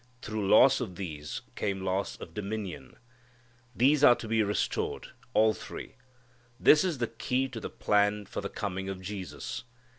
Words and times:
Through 0.23 0.49
loss 0.49 0.81
of 0.81 0.95
these 0.95 1.43
came 1.53 1.81
loss 1.85 2.15
of 2.19 2.33
dominion. 2.33 2.95
These 3.75 4.03
are 4.03 4.15
to 4.15 4.27
be 4.27 4.41
restored 4.41 5.09
all 5.35 5.53
three. 5.53 5.93
This 6.59 6.83
is 6.83 6.97
the 6.97 7.05
key 7.05 7.47
to 7.49 7.59
the 7.59 7.69
plan 7.69 8.25
for 8.25 8.41
the 8.41 8.49
coming 8.49 8.89
of 8.89 8.99
Jesus. 8.99 9.63